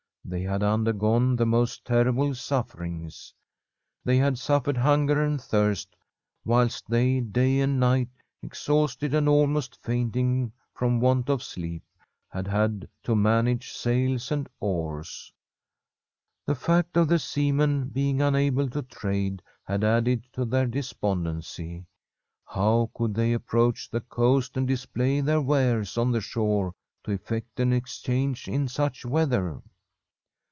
[0.23, 3.33] They had undergone the most terrible sufferings.
[4.05, 5.93] They had suffered hunger and thirst,
[6.45, 8.07] whilst they, day and night,
[8.41, 11.83] exhausted and almost fainting from want of sleep,
[12.29, 15.33] had had to manage sails and oars.
[16.45, 21.87] The fact of the seamen being unable to trade had added to their despondency.
[22.45, 26.73] How could they approach the coast and display their wares on the shore
[27.03, 29.61] to effect an exchange in such weather